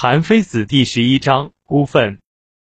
[0.00, 2.20] 韩非子第十一章孤愤。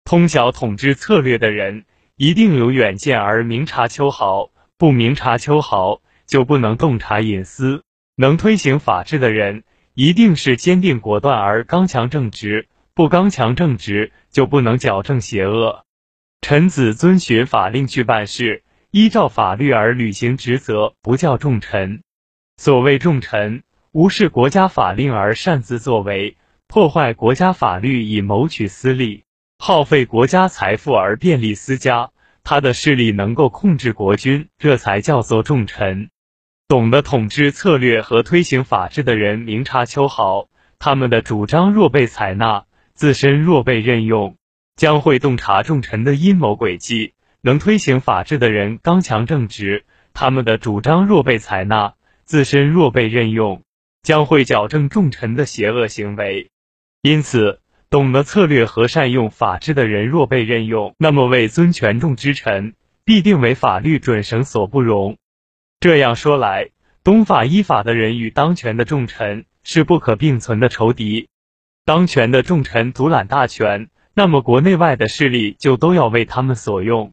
[0.06, 1.84] 通晓统治策略的人，
[2.16, 7.84] 一定有远见而明察秋毫；不明察秋毫，就不能洞察隐私。
[8.16, 12.62] 能推行法治的人，一定是坚定果断而刚强正直；
[12.94, 15.84] 不刚强正直，就不能矫正邪恶。
[16.40, 22.00] 臣子遵循法令去办事，依照法律而履行职责，不叫重臣。
[22.56, 23.62] 所谓重臣，
[23.92, 26.38] 无视国家法令而擅自作为。
[26.70, 29.24] 破坏国家法律以谋取私利，
[29.58, 32.12] 耗费国家财富而便利私家，
[32.44, 36.10] 他的势力能够控制国君，这才叫做重臣。
[36.68, 40.46] 懂得统治策略和推行法治的人明察秋毫，
[40.78, 44.36] 他们的主张若被采纳，自身若被任用，
[44.76, 47.14] 将会洞察重臣的阴谋诡计。
[47.40, 53.64] 能推行法治的人刚强正直，他们的主张若被采纳，自身若被任用，
[54.04, 56.48] 将会矫正重臣的邪恶行为。
[57.02, 65.16] 因此，懂得策略和善用法治的人，若被任用，那么为尊权重之臣，必定为法律准绳所不容。
[65.80, 66.68] 这样说来，
[67.02, 71.28] 懂法依法的人与当权的重臣是不可并存的仇敌。
[71.86, 77.12] 当权的重臣独揽大权，那么国内外的势力就都要为他们所用。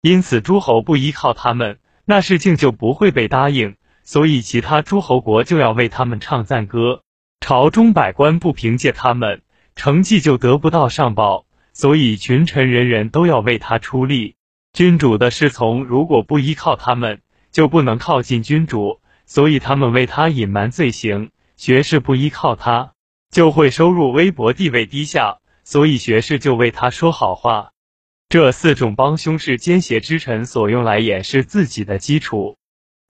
[0.00, 3.74] 因此，诸侯不依靠他们，那事情就不会被答应。
[4.04, 7.03] 所以，其他诸侯国就要为他们唱赞歌。
[7.46, 9.42] 朝中百官不凭借他们，
[9.76, 14.36] 成绩就得不到上报，所以群臣人人都要为他出力。
[14.72, 17.20] 君主的侍从如果不依靠他们，
[17.52, 21.32] 就不能靠近君主，所以他们为他隐瞒罪行。
[21.58, 22.92] 学士不依靠他，
[23.30, 27.72] 就会收入微薄，地位低下，所以学士就为他说好话。
[28.30, 32.56] 这四种帮凶是奸邪之臣所用来掩饰自己的基础。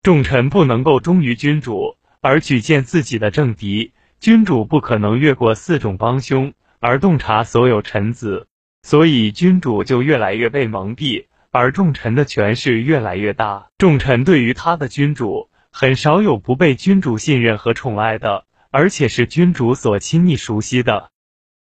[0.03, 3.93] 众臣不能够忠于君主，而举荐自己的政敌。
[4.25, 8.49] 君主不可能越过四种帮凶而洞察所有臣子，
[8.83, 13.67] 所以君主就越来越被蒙蔽，而众臣的权势越来越大。
[13.77, 21.11] 众臣对于他的君主，很少有不被君主信任和宠爱的，而且是君主所亲昵熟悉的。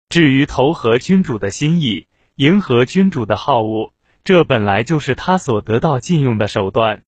[0.09, 2.07] 至于投合君主的心意，
[2.37, 3.93] 迎合君主的好恶，
[4.23, 7.03] 这本来就是他所得到禁用的手段。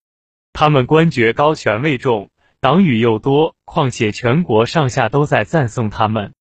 [0.52, 2.30] 他们官爵高，权位重。
[2.64, 6.32] 党羽又多，况且全国上下都在赞颂他们，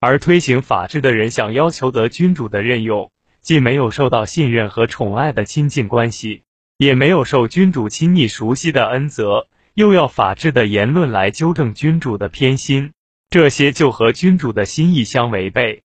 [0.00, 6.42] 而推行法治的人想要求得君主的任用，既没有受到信任和宠爱的亲近关系，
[6.78, 12.90] 也没有受君主亲昵熟悉的恩泽，又要法治的言论来纠正君主的偏心，
[13.30, 15.84] 这些就和君主的心意相违背。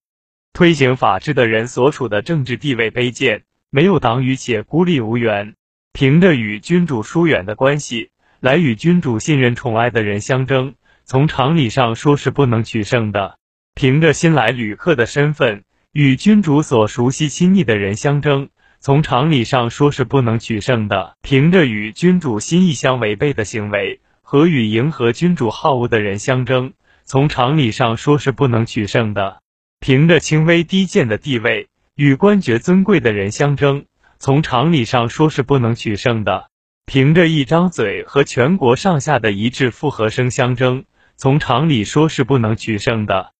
[0.53, 5.53] 推行法治的人所处的政治地位卑贱，没有党羽且孤立无援，
[5.91, 8.09] 凭着与君主疏远的关系。
[8.43, 13.37] 来与君主信任宠爱的人相争，从常理上说是不能取胜的。
[13.73, 18.49] 凭着新来旅客的身份与君主所熟悉亲昵的人相争，
[18.81, 21.15] 从常理上说是不能取胜的。
[21.21, 26.73] 凭着与君主心意相违背的行为和与迎合君主好恶的人相争，
[27.05, 29.39] 从常理上说是不能取胜的。
[29.79, 33.85] 凭着轻微低贱的地位与官爵尊贵的人相争，
[34.19, 36.49] 从常理上说是不能取胜的。
[36.85, 40.85] 凭着一张嘴和全国上下的一致复合声相争，
[41.15, 43.31] 从常理说是不能取胜的。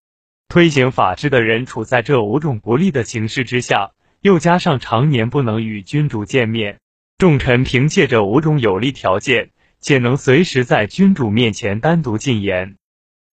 [0.48, 6.80] 推行法治的人处在这五种不利的形势之下，又加上常年不能与君主见面，
[7.18, 12.78] 众臣凭借着五种有利条件，且能随时在君主面前单独进言。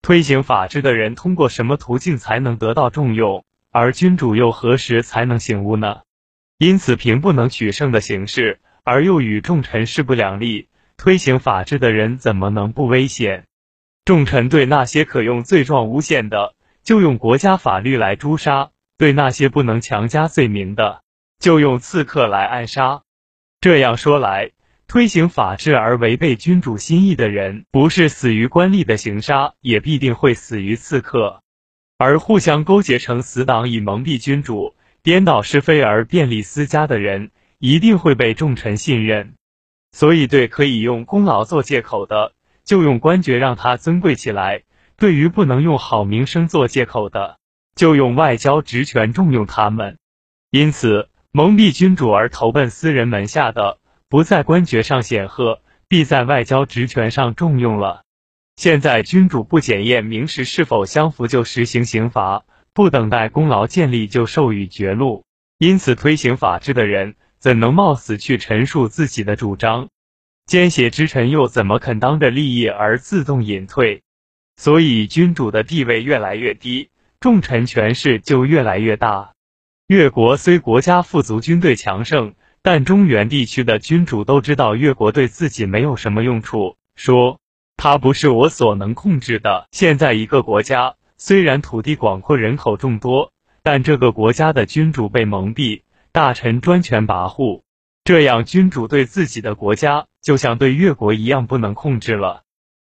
[0.03, 3.45] 推行法治的人通过什么途径才能得到重用？
[3.71, 6.01] 而君主又何时才能醒悟呢？
[6.59, 8.61] 因此，凭不能取胜的形势。
[8.91, 13.45] 而又与众臣势不两立，推行法治的人怎么能不危险？
[14.05, 21.05] 众臣对那些可用罪状诬陷的，就用国家法律来诛杀；对那些不能强加罪名的，
[21.39, 23.03] 就用刺客来暗杀。
[23.61, 24.51] 这样说来，
[24.89, 31.45] 推行法治而违背君主心意的人，不是死于官吏的刑杀，也必定会死于刺客。
[31.97, 37.31] 而互相勾结成死党以蒙蔽君主、颠倒是非而便利私家的人。
[37.61, 39.35] 一定会被重臣信任，
[39.93, 42.33] 所以对可以用功劳做借口的，
[42.65, 44.63] 就用官爵让他尊贵起来；
[44.97, 47.39] 对于不能用好名声做借口的，
[47.77, 49.99] 就用外交职权重用他们。
[50.51, 53.77] 因此，蒙蔽君主而投奔私人门下的，
[54.09, 58.05] 不在官爵上显赫，必在外交职权上重用了。
[58.57, 62.43] 现在君主不检验名实是否相符就实行刑罚，
[62.73, 65.27] 不等待功劳建立就授予爵禄，
[65.59, 67.17] 因此推行法治的人。
[67.41, 69.89] 怎能冒死去陈述自己的主张？
[70.45, 74.03] 奸邪之臣又怎么肯当着利益而自动隐退？
[74.57, 79.33] 所以君主的地位越来越低，重臣权势就越来越大。
[79.87, 87.41] 越国虽国家富足，军队强盛，但中原地区的君主都知道越国对自己没有什么用处，说
[87.79, 89.67] 他不是我所能控制的。
[89.73, 93.33] 现在一个国家虽然土地广阔，人口众多，
[93.63, 95.81] 但这个国家的君主被蒙蔽，
[96.13, 97.63] 大臣专权跋扈，
[98.03, 102.43] 这样君主对自己的国家就像对越国一样不能控制了。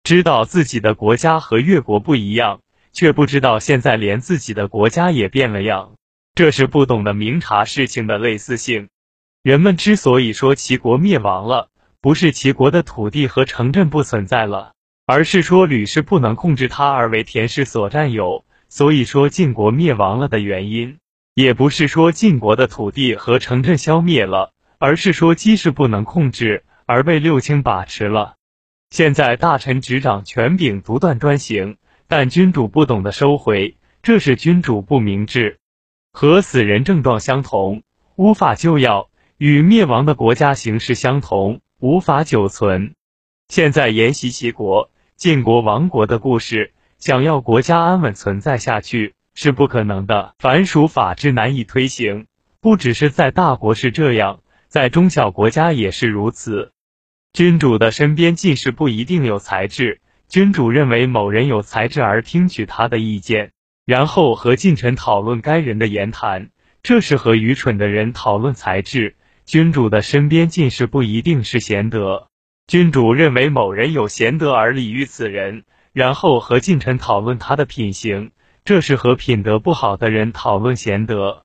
[0.04, 2.62] 知道自己的国家和越国不一样，
[2.92, 5.94] 却不知道现在连自己的国家也变了样，
[6.34, 8.90] 这是不懂得明察事情的类似性。
[9.44, 11.70] 人们之所以说齐国灭亡了，
[12.02, 14.74] 不是齐国的土地和城镇不存在了，
[15.06, 18.44] 而是说吕氏不能控制它而为田氏所占有。
[18.70, 20.98] 所以说晋国灭亡了的原因，
[21.36, 28.36] 也不是说晋国的土地和城镇消灭了，而是说姬氏不能控制而被六卿把持了。
[28.92, 31.78] 现在大臣执掌权柄，独断专行，
[32.08, 35.58] 但君主不懂得收回，这是君主不明智，
[36.12, 37.82] 和死人症状相同，
[38.16, 42.94] 无法救药；与灭亡的国家形势相同，无法久存。
[43.48, 50.36] 现在沿袭齐国、晋国亡国的故事，想要国家安稳存在下去是不可能的。
[50.40, 52.28] 凡属法治难以推行，
[52.62, 56.72] 不只是在大国是这样，在中小国家也是如此。
[57.34, 63.52] 君主的身边进士不一定有才智，君主认为某人有才智而听取他的意见，
[63.86, 66.50] 然后和近臣讨论该人的言谈，
[66.84, 69.16] 这是和愚蠢的人讨论才智。
[69.46, 72.30] 君主的身边进士不一定是贤德，
[72.68, 78.32] 君主认为某人有贤德而礼遇此人，然后和近臣讨论他的品行，
[78.66, 81.44] 这是和品德不好的人讨论贤德。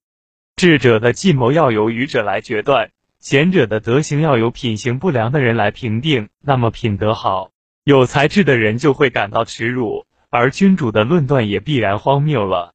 [0.54, 2.90] 智者的计谋要由愚者来决断。
[3.18, 7.50] 贤者的德行要由品行不良的人来评定，那么品德好、
[7.82, 12.74] 有才智的人就会感到耻辱，而君主的论断也必然荒谬了。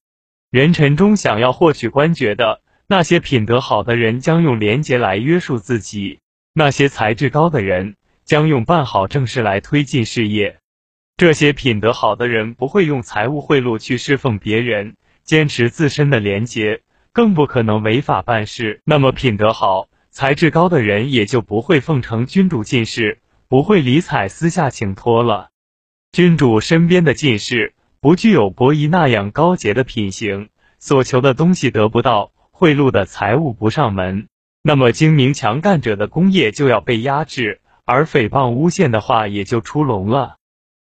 [0.51, 6.19] 人臣中想要获取官爵的那些品德好的人，将用廉洁来约束自己；
[6.53, 7.95] 那些才智高的人，
[8.25, 10.59] 将用办好政事来推进事业。
[11.17, 16.81] 这些品德好的人不会用财物贿赂去侍奉别人，坚持自身的廉洁，
[17.11, 18.81] 更不可能违法办事。
[18.85, 19.87] 那么品德好。
[20.15, 23.17] 才智高的人也就不会奉承君主进士，
[23.47, 25.49] 不会理睬私下请托了。
[26.11, 34.27] 君主身边的进士不具有伯夷那样高洁的品行，所求的东西得不到，贿赂的财物不上门，
[34.61, 40.35] 那么精明强干者的功业就要被压制，而诽谤诬陷的话也就出笼了。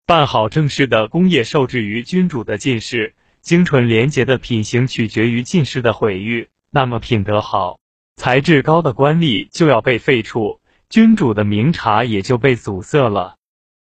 [0.09, 7.81] 办好政事的功业受制于君主的进士，精纯廉洁的品行取决于进士的毁誉，那么品德好。
[8.15, 13.35] 才智高的官吏就要被废黜，君主的明察也就被阻塞了。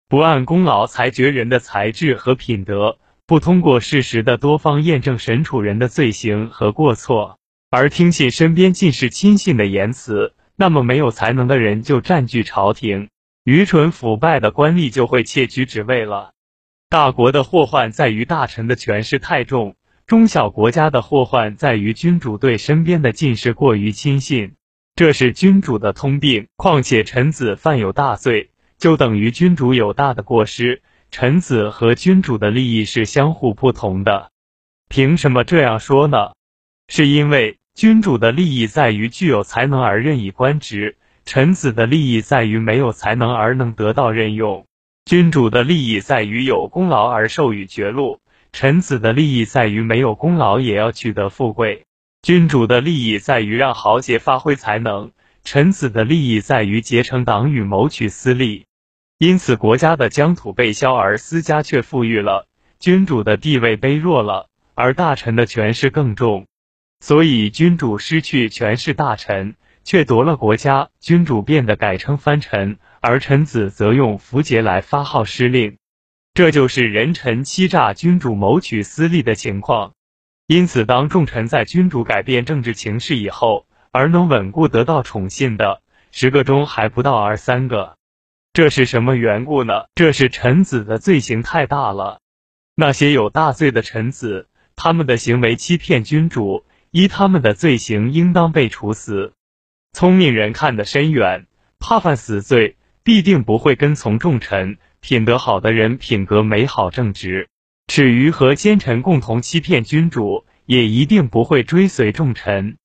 [0.07, 7.39] 不按功劳裁决人的才智和品德，不通过事实的多方验证审处人的罪行和过错，
[7.71, 13.09] 而听信身边近士亲信的言辞，那么没有才能的人就占据朝廷，
[13.43, 16.33] 愚蠢腐败的官吏就会窃取职位了。
[16.89, 19.75] 大国的祸患在于大臣的权势太重。
[20.05, 24.55] 中小国家的祸患在于君主对身边的进士过于亲信，
[24.93, 26.47] 这是君主的通病。
[26.55, 30.83] 况且臣子犯有大罪，就等于君主有大的过失。
[31.09, 34.31] 臣子和君主的利益是相互不同的。
[34.87, 36.33] 凭什么这样说呢？
[36.89, 44.65] 是因为君主的利益在于具有才能而任以官职，臣子的利益在于没有才能而能得到任用。
[45.05, 48.19] 君主的利益在于有功劳而授予爵禄。
[48.53, 51.85] 臣子的利益在于没有功劳也要取得富贵，
[52.21, 55.11] 君主的利益在于让豪杰发挥才能，
[55.45, 58.65] 臣子的利益在于结成党羽谋取私利。
[59.17, 62.45] 因此，国家的疆土被削，而私家却富裕了；
[62.77, 66.45] 君主的地位卑弱了，而大臣的权势更重。
[66.99, 75.77] 所以，君主失去权势，大臣却夺了国家，君主变得改称藩臣，而臣子则用符节来发号施令。
[76.33, 79.93] 这就是人臣欺诈君主谋取私利的情况。
[80.47, 87.97] 因此，当众臣在君主改变政治情势以后，而能稳固得到宠信的，十个中还不到二三个。
[88.53, 89.85] 这是什么缘故呢？
[89.95, 92.19] 这是臣子的罪行太大了。
[92.75, 99.33] 那些有大罪的臣子，他们的行为欺骗君主，依他们的罪行，应当被处死。
[99.93, 101.47] 聪明人看得深远，
[101.79, 104.77] 怕犯死罪，必定不会跟从众臣。
[105.01, 107.49] 品德好的人，品格美好正直，
[107.87, 112.77] 耻于和奸臣共同欺骗君主，也一定不会追随众臣。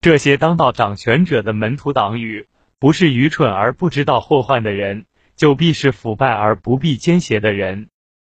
[0.00, 2.46] 这些当道掌权者的门徒党羽，
[2.78, 7.88] 不是愚蠢而不知道祸患的人，就必是腐败而不必奸邪的人。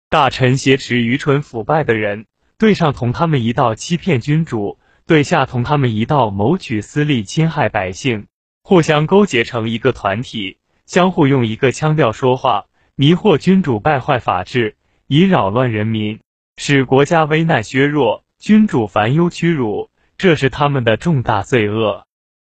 [0.10, 2.26] 大臣挟持愚蠢腐败的人，
[2.58, 8.28] 对上同他们一道欺骗君主，对下同他们一道谋取私利、侵害百姓，
[8.62, 14.76] 互相勾结成一个团体，相互用一个腔调说话，迷惑君主，败坏法治，
[15.08, 16.20] 以扰乱人民，
[16.58, 22.06] 使国家危难削弱，君主烦忧屈辱，这是他们的重大罪恶。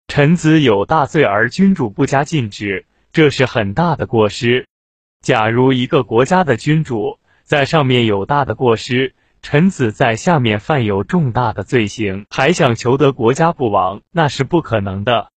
[0.06, 4.68] 臣子有大罪而君主不加禁止，这是很大的过失。
[5.22, 15.28] 假如一个国家的君主在上面有大的过失，臣子在下面犯有重大的罪行，还想求得国家不亡，那是不可能的。